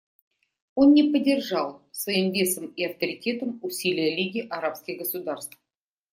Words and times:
Он 0.73 0.93
не 0.95 1.03
поддержал 1.11 1.83
своим 1.91 2.31
весом 2.31 2.65
и 2.69 2.83
авторитетом 2.85 3.59
усилия 3.61 4.15
Лиги 4.15 4.47
арабских 4.49 4.97
государств. 4.97 5.59